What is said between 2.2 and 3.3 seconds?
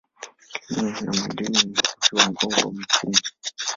mgongo wa uchumi.